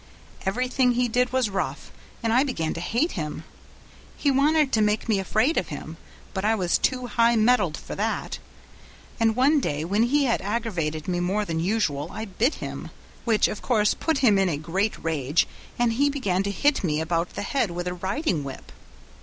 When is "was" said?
1.31-1.51, 6.55-6.79